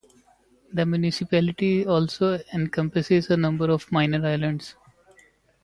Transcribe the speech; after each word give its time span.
The 0.73 0.83
municipality 0.83 1.85
also 1.85 2.39
encompasses 2.53 3.29
a 3.29 3.37
number 3.37 3.69
of 3.69 3.91
minor 3.91 4.25
islands. 4.27 4.75